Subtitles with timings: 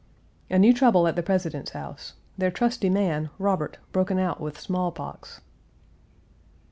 [0.49, 4.61] A new trouble at the President's house: their trusty man, Robert, broken out with the
[4.61, 5.41] smallpox.